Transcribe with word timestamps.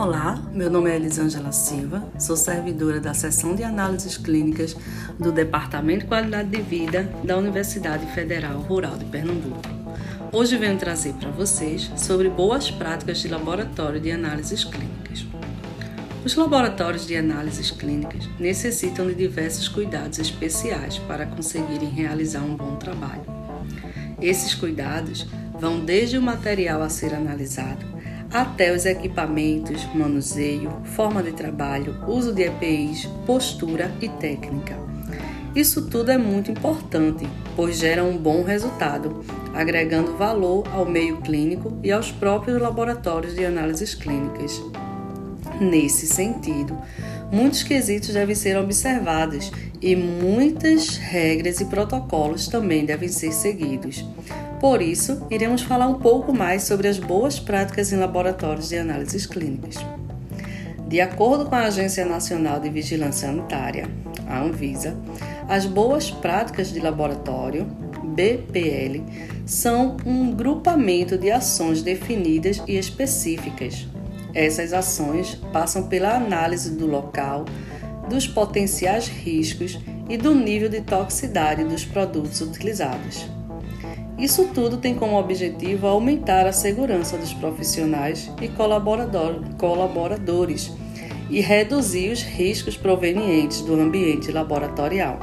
Olá, 0.00 0.40
meu 0.52 0.70
nome 0.70 0.88
é 0.88 0.94
Elisângela 0.94 1.50
Silva, 1.50 2.08
sou 2.20 2.36
servidora 2.36 3.00
da 3.00 3.12
seção 3.12 3.56
de 3.56 3.64
análises 3.64 4.16
clínicas 4.16 4.76
do 5.18 5.32
Departamento 5.32 6.02
de 6.02 6.06
Qualidade 6.06 6.50
de 6.50 6.62
Vida 6.62 7.12
da 7.24 7.36
Universidade 7.36 8.06
Federal 8.14 8.60
Rural 8.60 8.96
de 8.96 9.04
Pernambuco. 9.06 9.60
Hoje 10.30 10.56
venho 10.56 10.78
trazer 10.78 11.14
para 11.14 11.32
vocês 11.32 11.90
sobre 11.96 12.28
boas 12.28 12.70
práticas 12.70 13.18
de 13.18 13.26
laboratório 13.26 14.00
de 14.00 14.12
análises 14.12 14.62
clínicas. 14.62 15.26
Os 16.24 16.36
laboratórios 16.36 17.04
de 17.04 17.16
análises 17.16 17.72
clínicas 17.72 18.28
necessitam 18.38 19.04
de 19.08 19.16
diversos 19.16 19.66
cuidados 19.66 20.20
especiais 20.20 20.96
para 20.96 21.26
conseguirem 21.26 21.88
realizar 21.88 22.42
um 22.42 22.54
bom 22.54 22.76
trabalho. 22.76 23.24
Esses 24.22 24.54
cuidados 24.54 25.26
vão 25.58 25.84
desde 25.84 26.16
o 26.16 26.22
material 26.22 26.82
a 26.82 26.88
ser 26.88 27.12
analisado 27.12 27.97
até 28.32 28.74
os 28.74 28.84
equipamentos, 28.84 29.86
manuseio, 29.94 30.70
forma 30.84 31.22
de 31.22 31.32
trabalho, 31.32 31.96
uso 32.06 32.32
de 32.32 32.42
EPIs, 32.42 33.06
postura 33.26 33.90
e 34.00 34.08
técnica. 34.08 34.76
Isso 35.54 35.86
tudo 35.88 36.10
é 36.10 36.18
muito 36.18 36.50
importante, 36.50 37.26
pois 37.56 37.78
gera 37.78 38.04
um 38.04 38.16
bom 38.16 38.44
resultado, 38.44 39.24
agregando 39.54 40.16
valor 40.16 40.64
ao 40.72 40.84
meio 40.84 41.16
clínico 41.18 41.76
e 41.82 41.90
aos 41.90 42.12
próprios 42.12 42.60
laboratórios 42.60 43.34
de 43.34 43.44
análises 43.44 43.94
clínicas. 43.94 44.62
Nesse 45.58 46.06
sentido, 46.06 46.78
muitos 47.32 47.62
quesitos 47.62 48.10
devem 48.10 48.34
ser 48.34 48.56
observados 48.56 49.50
e 49.80 49.96
muitas 49.96 50.96
regras 50.96 51.60
e 51.60 51.64
protocolos 51.64 52.46
também 52.46 52.84
devem 52.84 53.08
ser 53.08 53.32
seguidos. 53.32 54.04
Por 54.60 54.82
isso, 54.82 55.24
iremos 55.30 55.62
falar 55.62 55.86
um 55.86 56.00
pouco 56.00 56.32
mais 56.32 56.64
sobre 56.64 56.88
as 56.88 56.98
boas 56.98 57.38
práticas 57.38 57.92
em 57.92 57.96
laboratórios 57.96 58.68
de 58.68 58.76
análises 58.76 59.24
clínicas. 59.24 59.76
De 60.88 61.00
acordo 61.00 61.46
com 61.46 61.54
a 61.54 61.64
Agência 61.64 62.04
Nacional 62.04 62.58
de 62.58 62.68
Vigilância 62.68 63.28
Sanitária, 63.28 63.88
a 64.26 64.40
Anvisa, 64.40 64.96
as 65.48 65.64
boas 65.64 66.10
práticas 66.10 66.72
de 66.72 66.80
laboratório, 66.80 67.66
BPL, 68.02 69.04
são 69.46 69.96
um 70.04 70.32
grupamento 70.32 71.16
de 71.16 71.30
ações 71.30 71.80
definidas 71.80 72.60
e 72.66 72.76
específicas. 72.76 73.86
Essas 74.34 74.72
ações 74.72 75.36
passam 75.52 75.84
pela 75.84 76.16
análise 76.16 76.74
do 76.74 76.86
local, 76.86 77.44
dos 78.10 78.26
potenciais 78.26 79.06
riscos 79.06 79.78
e 80.08 80.16
do 80.16 80.34
nível 80.34 80.68
de 80.68 80.80
toxicidade 80.80 81.62
dos 81.64 81.84
produtos 81.84 82.40
utilizados. 82.40 83.37
Isso 84.18 84.48
tudo 84.52 84.78
tem 84.78 84.96
como 84.96 85.16
objetivo 85.16 85.86
aumentar 85.86 86.44
a 86.44 86.52
segurança 86.52 87.16
dos 87.16 87.32
profissionais 87.32 88.28
e 88.42 88.48
colaborador, 88.48 89.44
colaboradores 89.56 90.72
e 91.30 91.40
reduzir 91.40 92.10
os 92.10 92.22
riscos 92.22 92.76
provenientes 92.76 93.60
do 93.60 93.74
ambiente 93.74 94.32
laboratorial. 94.32 95.20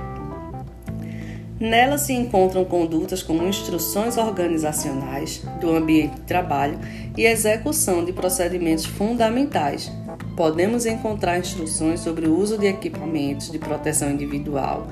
Nela 1.60 1.98
se 1.98 2.14
encontram 2.14 2.64
condutas 2.64 3.22
como 3.24 3.48
instruções 3.48 4.18
organizacionais 4.18 5.42
do 5.60 5.76
ambiente 5.76 6.16
de 6.16 6.22
trabalho 6.22 6.80
e 7.18 7.26
execução 7.26 8.04
de 8.04 8.14
procedimentos 8.14 8.86
fundamentais. 8.86 9.92
Podemos 10.38 10.86
encontrar 10.86 11.38
instruções 11.38 12.02
sobre 12.02 12.28
o 12.28 12.38
uso 12.38 12.58
de 12.58 12.68
equipamentos 12.68 13.52
de 13.52 13.58
proteção 13.58 14.12
individual, 14.12 14.88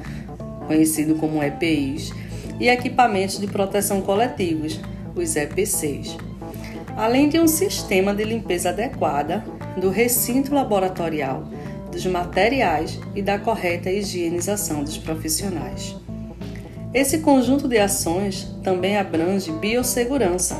conhecido 0.65 1.15
como 1.15 1.43
EPIs, 1.43 2.13
e 2.59 2.69
equipamentos 2.69 3.39
de 3.39 3.47
proteção 3.47 4.01
coletivos, 4.01 4.79
os 5.15 5.35
EPCs, 5.35 6.17
além 6.95 7.29
de 7.29 7.39
um 7.39 7.47
sistema 7.47 8.13
de 8.13 8.23
limpeza 8.23 8.69
adequada 8.69 9.43
do 9.79 9.89
recinto 9.89 10.53
laboratorial, 10.53 11.47
dos 11.91 12.05
materiais 12.05 12.99
e 13.15 13.21
da 13.21 13.37
correta 13.37 13.91
higienização 13.91 14.83
dos 14.83 14.97
profissionais. 14.97 15.95
Esse 16.93 17.19
conjunto 17.19 17.67
de 17.67 17.77
ações 17.77 18.55
também 18.63 18.97
abrange 18.97 19.51
biossegurança. 19.51 20.55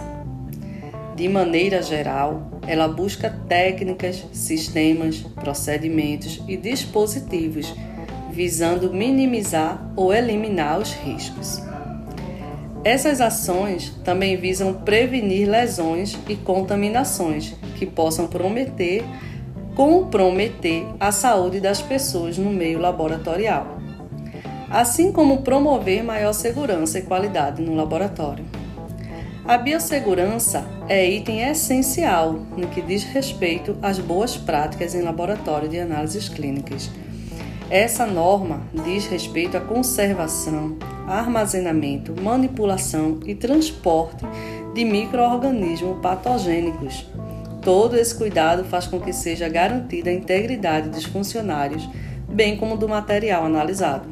De 1.16 1.30
maneira 1.30 1.82
geral, 1.82 2.60
ela 2.68 2.88
busca 2.88 3.30
técnicas, 3.48 4.26
sistemas, 4.32 5.18
procedimentos 5.36 6.42
e 6.48 6.58
dispositivos 6.58 7.74
visando 8.32 8.92
minimizar 8.92 9.94
ou 9.96 10.12
eliminar 10.12 10.80
os 10.80 10.92
riscos. 10.92 11.62
Essas 12.84 13.22
ações 13.22 13.94
também 14.04 14.36
visam 14.36 14.74
prevenir 14.74 15.48
lesões 15.50 16.18
e 16.28 16.36
contaminações 16.36 17.56
que 17.78 17.86
possam 17.86 18.28
prometer 18.28 19.04
comprometer 19.76 20.86
a 21.00 21.12
saúde 21.12 21.60
das 21.60 21.82
pessoas 21.82 22.38
no 22.38 22.52
meio 22.52 22.78
laboratorial, 22.80 23.80
assim 24.70 25.12
como 25.12 25.42
promover 25.42 26.04
maior 26.04 26.34
segurança 26.34 27.00
e 27.00 27.02
qualidade 27.02 27.62
no 27.62 27.74
laboratório. 27.74 28.46
A 29.46 29.58
biossegurança 29.58 30.64
é 30.88 31.10
item 31.10 31.42
essencial 31.50 32.34
no 32.56 32.68
que 32.68 32.82
diz 32.82 33.04
respeito 33.04 33.76
às 33.82 34.00
boas 34.00 34.38
práticas 34.38 34.94
em 34.94 35.02
laboratório 35.02 35.68
de 35.68 35.80
análises 35.80 36.30
clínicas 36.30 36.90
essa 37.70 38.06
norma 38.06 38.62
diz 38.84 39.06
respeito 39.08 39.58
à 39.58 39.62
conservação, 39.62 40.78
armazenamento, 41.08 42.14
manipulação 42.22 43.20
e 43.26 43.34
transporte 43.34 44.26
de 44.74 44.84
microorganismos 44.84 46.00
patogênicos. 46.02 47.08
Todo 47.62 47.96
esse 47.96 48.14
cuidado 48.14 48.64
faz 48.66 48.88
com 48.88 49.00
que 49.00 49.14
seja 49.14 49.48
garantida 49.48 50.10
a 50.10 50.14
integridade 50.14 50.90
dos 50.90 51.06
funcionários, 51.06 51.88
bem 52.30 52.58
como 52.58 52.78
do 52.78 52.90
material 52.90 53.46
analisado. 53.46 54.08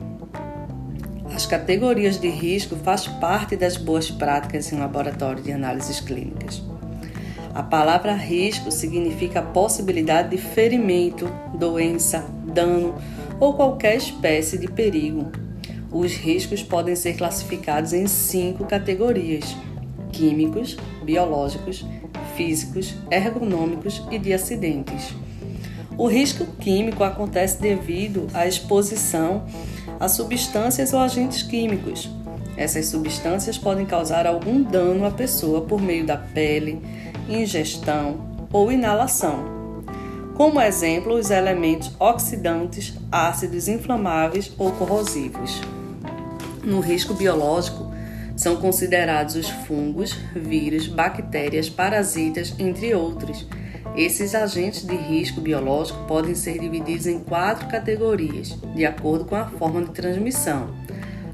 As 1.33 1.45
categorias 1.45 2.19
de 2.19 2.29
risco 2.29 2.75
faz 2.77 3.07
parte 3.07 3.55
das 3.55 3.77
boas 3.77 4.09
práticas 4.11 4.71
em 4.71 4.79
laboratório 4.79 5.41
de 5.41 5.51
análises 5.51 5.99
clínicas. 5.99 6.61
A 7.53 7.63
palavra 7.63 8.13
risco 8.13 8.71
significa 8.71 9.39
a 9.39 9.43
possibilidade 9.43 10.29
de 10.29 10.37
ferimento, 10.37 11.29
doença, 11.53 12.25
dano 12.45 12.95
ou 13.41 13.55
qualquer 13.55 13.97
espécie 13.97 14.57
de 14.57 14.67
perigo. 14.67 15.31
Os 15.91 16.13
riscos 16.13 16.61
podem 16.61 16.95
ser 16.95 17.17
classificados 17.17 17.91
em 17.91 18.07
cinco 18.07 18.63
categorias: 18.65 19.57
químicos, 20.13 20.77
biológicos, 21.03 21.83
físicos, 22.37 22.93
ergonômicos 23.09 24.01
e 24.11 24.19
de 24.19 24.31
acidentes. 24.31 25.13
O 25.97 26.07
risco 26.07 26.45
químico 26.59 27.03
acontece 27.03 27.59
devido 27.59 28.27
à 28.33 28.47
exposição 28.47 29.43
a 29.99 30.07
substâncias 30.07 30.93
ou 30.93 30.99
agentes 30.99 31.43
químicos. 31.43 32.09
Essas 32.55 32.87
substâncias 32.87 33.57
podem 33.57 33.85
causar 33.85 34.27
algum 34.27 34.61
dano 34.61 35.05
à 35.05 35.11
pessoa 35.11 35.61
por 35.61 35.81
meio 35.81 36.05
da 36.05 36.17
pele, 36.17 36.81
ingestão 37.27 38.47
ou 38.51 38.71
inalação 38.71 39.60
como 40.35 40.61
exemplo 40.61 41.13
os 41.13 41.29
elementos 41.29 41.91
oxidantes, 41.99 42.93
ácidos 43.11 43.67
inflamáveis 43.67 44.51
ou 44.57 44.71
corrosivos. 44.71 45.61
No 46.63 46.79
risco 46.79 47.13
biológico, 47.13 47.91
são 48.35 48.55
considerados 48.55 49.35
os 49.35 49.49
fungos, 49.49 50.13
vírus, 50.35 50.87
bactérias, 50.87 51.69
parasitas, 51.69 52.55
entre 52.57 52.93
outros. 52.95 53.45
Esses 53.95 54.33
agentes 54.33 54.85
de 54.85 54.95
risco 54.95 55.41
biológico 55.41 56.05
podem 56.07 56.33
ser 56.33 56.57
divididos 56.57 57.07
em 57.07 57.19
quatro 57.19 57.67
categorias, 57.67 58.57
de 58.73 58.85
acordo 58.85 59.25
com 59.25 59.35
a 59.35 59.45
forma 59.45 59.83
de 59.83 59.91
transmissão: 59.91 60.69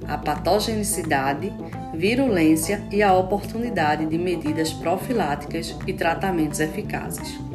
a 0.08 0.18
patogenicidade, 0.18 1.54
virulência 1.94 2.84
e 2.92 3.04
a 3.04 3.14
oportunidade 3.14 4.06
de 4.06 4.18
medidas 4.18 4.74
profiláticas 4.74 5.76
e 5.86 5.94
tratamentos 5.94 6.60
eficazes. 6.60 7.47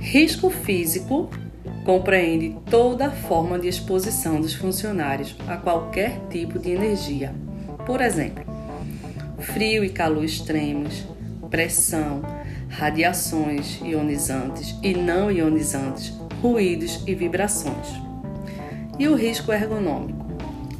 Risco 0.00 0.48
físico 0.48 1.28
compreende 1.84 2.56
toda 2.70 3.10
forma 3.10 3.58
de 3.58 3.68
exposição 3.68 4.40
dos 4.40 4.54
funcionários 4.54 5.34
a 5.46 5.56
qualquer 5.56 6.20
tipo 6.30 6.58
de 6.58 6.70
energia. 6.70 7.34
Por 7.84 8.00
exemplo, 8.00 8.44
frio 9.38 9.84
e 9.84 9.90
calor 9.90 10.24
extremos, 10.24 11.04
pressão, 11.50 12.22
radiações 12.68 13.80
ionizantes 13.82 14.76
e 14.82 14.94
não 14.94 15.32
ionizantes, 15.32 16.12
ruídos 16.40 17.02
e 17.06 17.14
vibrações. 17.14 17.88
E 18.98 19.08
o 19.08 19.14
risco 19.14 19.52
ergonômico? 19.52 20.26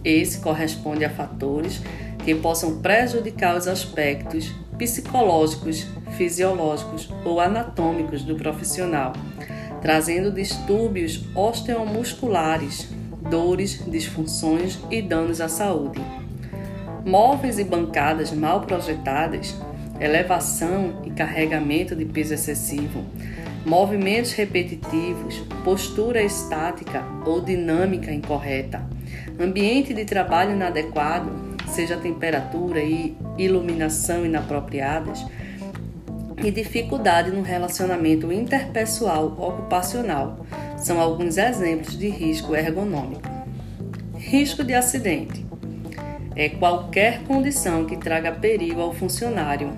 Esse 0.05 0.39
corresponde 0.39 1.05
a 1.05 1.11
fatores 1.11 1.83
que 2.25 2.35
possam 2.35 2.79
prejudicar 2.81 3.57
os 3.57 3.67
aspectos 3.67 4.53
psicológicos, 4.77 5.87
fisiológicos 6.19 7.09
ou 7.25 7.41
anatômicos 7.41 8.25
do 8.25 8.35
profissional, 8.35 9.13
trazendo 9.81 10.33
distúrbios 10.33 11.25
osteomusculares, 11.35 12.89
dores, 13.31 13.85
disfunções 13.87 14.79
e 14.91 15.01
danos 15.01 15.41
à 15.41 15.49
saúde. 15.49 16.01
Móveis 17.07 17.59
e 17.59 17.65
bancadas 17.65 18.33
mal 18.33 18.63
projetadas, 18.63 19.55
elevação 20.01 21.03
e 21.05 21.11
carregamento 21.11 21.95
de 21.95 22.05
peso 22.05 22.35
excessivo, 22.35 23.05
movimentos 23.65 24.33
repetitivos, 24.33 25.39
postura 25.65 26.23
estática 26.23 27.05
ou 27.25 27.41
dinâmica 27.41 28.13
incorreta, 28.13 28.85
ambiente 29.39 29.95
de 29.95 30.05
trabalho 30.05 30.53
inadequado, 30.53 31.31
seja 31.69 31.97
temperatura 31.97 32.83
e 32.83 33.17
iluminação 33.37 34.27
inapropriadas, 34.27 35.25
e 36.43 36.51
dificuldade 36.51 37.31
no 37.31 37.43
relacionamento 37.43 38.33
interpessoal 38.33 39.27
ocupacional 39.39 40.47
são 40.77 41.01
alguns 41.01 41.37
exemplos 41.37 41.99
de 41.99 42.09
risco 42.09 42.55
ergonômico. 42.55 43.29
Risco 44.15 44.63
de 44.63 44.75
acidente 44.75 45.45
é 46.37 46.49
qualquer 46.49 47.23
condição 47.25 47.85
que 47.85 47.97
traga 47.97 48.31
perigo 48.33 48.81
ao 48.81 48.95
funcionário 48.95 49.73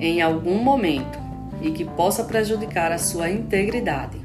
em 0.00 0.22
algum 0.22 0.56
momento 0.62 1.18
e 1.60 1.70
que 1.70 1.84
possa 1.84 2.24
prejudicar 2.24 2.90
a 2.90 2.98
sua 2.98 3.30
integridade. 3.30 4.20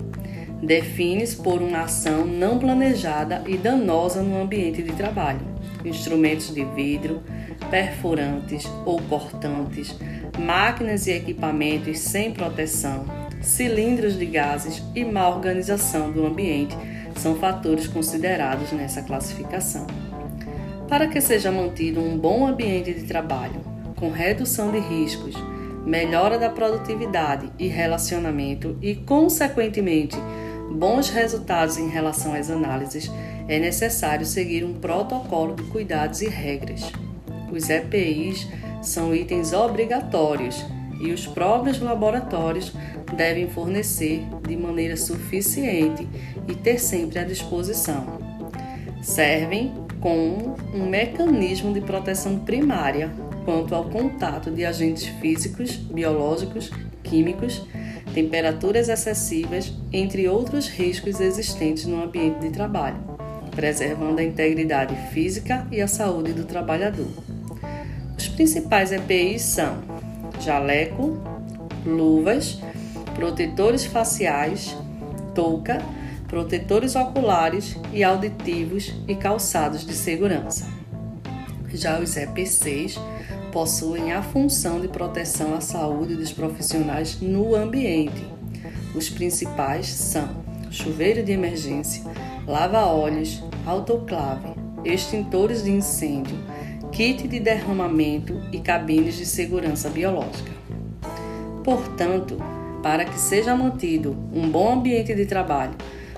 Define-se 0.61 1.35
por 1.35 1.61
uma 1.61 1.81
ação 1.81 2.25
não 2.25 2.57
planejada 2.57 3.43
e 3.45 3.57
danosa 3.57 4.23
no 4.23 4.41
ambiente 4.41 4.81
de 4.81 4.91
trabalho. 4.93 5.41
Instrumentos 5.85 6.53
de 6.53 6.63
vidro, 6.63 7.21
perfurantes 7.69 8.65
ou 8.85 9.01
cortantes, 9.03 9.95
máquinas 10.37 11.07
e 11.07 11.11
equipamentos 11.11 11.99
sem 11.99 12.31
proteção, 12.31 13.05
cilindros 13.41 14.17
de 14.17 14.25
gases 14.25 14.83
e 14.95 15.03
má 15.05 15.27
organização 15.27 16.11
do 16.11 16.25
ambiente 16.25 16.75
são 17.15 17.35
fatores 17.35 17.87
considerados 17.87 18.71
nessa 18.71 19.01
classificação. 19.01 19.87
Para 20.87 21.07
que 21.07 21.19
seja 21.19 21.51
mantido 21.51 21.99
um 21.99 22.17
bom 22.17 22.47
ambiente 22.47 22.93
de 22.93 23.03
trabalho, 23.03 23.59
com 23.97 24.09
redução 24.09 24.71
de 24.71 24.79
riscos, 24.79 25.35
melhora 25.85 26.37
da 26.37 26.49
produtividade 26.49 27.51
e 27.57 27.67
relacionamento 27.67 28.77
e, 28.81 28.95
consequentemente, 28.95 30.17
bons 30.69 31.09
resultados 31.09 31.77
em 31.77 31.89
relação 31.89 32.33
às 32.33 32.49
análises, 32.49 33.11
é 33.47 33.59
necessário 33.59 34.25
seguir 34.25 34.63
um 34.63 34.73
protocolo 34.73 35.55
de 35.55 35.63
cuidados 35.63 36.21
e 36.21 36.27
regras. 36.27 36.91
Os 37.51 37.69
EPIs 37.69 38.47
são 38.81 39.13
itens 39.15 39.53
obrigatórios 39.53 40.65
e 40.99 41.11
os 41.11 41.27
próprios 41.27 41.79
laboratórios 41.79 42.73
devem 43.15 43.47
fornecer 43.49 44.23
de 44.47 44.55
maneira 44.55 44.97
suficiente 44.97 46.07
e 46.47 46.55
ter 46.55 46.79
sempre 46.79 47.19
à 47.19 47.23
disposição. 47.23 48.19
Servem 49.01 49.73
com 49.99 50.55
um 50.73 50.89
mecanismo 50.89 51.73
de 51.73 51.81
proteção 51.81 52.39
primária 52.39 53.11
quanto 53.45 53.73
ao 53.73 53.85
contato 53.85 54.51
de 54.51 54.65
agentes 54.65 55.05
físicos, 55.21 55.75
biológicos, 55.75 56.69
químicos, 57.03 57.65
temperaturas 58.13 58.89
excessivas, 58.89 59.73
entre 59.93 60.27
outros 60.27 60.67
riscos 60.67 61.19
existentes 61.19 61.85
no 61.85 62.03
ambiente 62.03 62.39
de 62.39 62.49
trabalho, 62.49 62.97
preservando 63.55 64.19
a 64.19 64.23
integridade 64.23 64.95
física 65.11 65.65
e 65.71 65.79
a 65.79 65.87
saúde 65.87 66.33
do 66.33 66.43
trabalhador. 66.43 67.36
Os 68.17 68.27
principais 68.27 68.91
EPIs 68.91 69.43
são 69.43 69.77
jaleco, 70.39 71.17
luvas, 71.85 72.59
protetores 73.15 73.85
faciais, 73.85 74.75
touca, 75.35 75.81
protetores 76.27 76.95
oculares 76.95 77.77
e 77.93 78.03
auditivos 78.03 78.93
e 79.07 79.15
calçados 79.15 79.85
de 79.85 79.93
segurança. 79.93 80.67
Já 81.73 81.99
os 81.99 82.17
EPCs 82.17 82.99
possuem 83.51 84.11
a 84.11 84.21
função 84.21 84.79
de 84.79 84.87
proteção 84.87 85.53
à 85.53 85.61
saúde 85.61 86.15
dos 86.15 86.31
profissionais 86.31 87.19
no 87.21 87.55
ambiente. 87.55 88.25
Os 88.95 89.09
principais 89.09 89.87
são 89.87 90.27
chuveiro 90.71 91.23
de 91.23 91.31
emergência, 91.31 92.03
lava-óleos, 92.47 93.43
autoclave, 93.65 94.53
extintores 94.83 95.63
de 95.63 95.71
incêndio, 95.71 96.37
kit 96.97 97.27
de 97.27 97.39
derramamento 97.39 98.41
e 98.51 98.57
cabines 98.57 99.17
de 99.17 99.25
segurança 99.27 99.87
biológica. 99.87 100.51
Portanto, 101.63 102.41
para 102.81 103.05
que 103.05 103.19
seja 103.19 103.55
mantido 103.55 104.17
um 104.33 104.49
bom 104.49 104.73
ambiente 104.73 105.13
de 105.13 105.27
trabalho, 105.27 105.75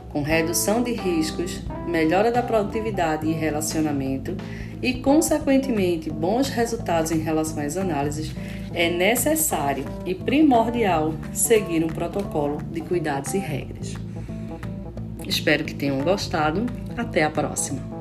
com 0.07 0.21
redução 0.21 0.81
de 0.81 0.93
riscos, 0.93 1.61
melhora 1.85 2.31
da 2.31 2.41
produtividade 2.41 3.27
e 3.27 3.33
relacionamento 3.33 4.37
e, 4.81 4.93
consequentemente, 4.93 6.09
bons 6.09 6.47
resultados 6.47 7.11
em 7.11 7.19
relação 7.19 7.61
às 7.61 7.75
análises, 7.75 8.33
é 8.73 8.89
necessário 8.89 9.83
e 10.05 10.15
primordial 10.15 11.13
seguir 11.33 11.83
um 11.83 11.87
protocolo 11.87 12.57
de 12.71 12.79
cuidados 12.79 13.33
e 13.33 13.37
regras. 13.37 13.95
Espero 15.27 15.65
que 15.65 15.75
tenham 15.75 15.99
gostado. 15.99 16.65
Até 16.95 17.25
a 17.25 17.29
próxima! 17.29 17.98